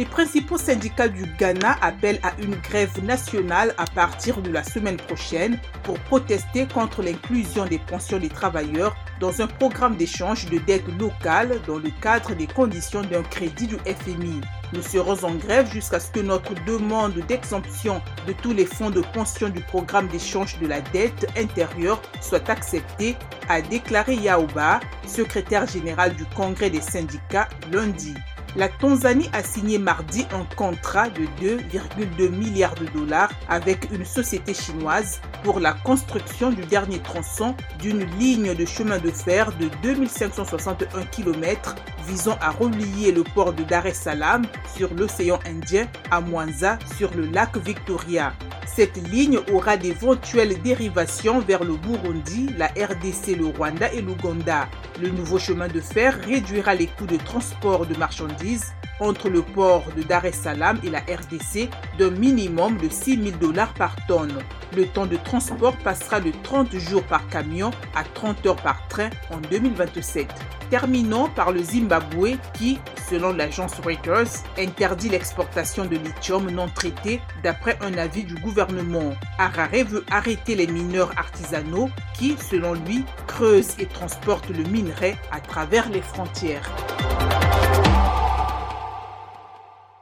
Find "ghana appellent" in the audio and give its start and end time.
1.38-2.20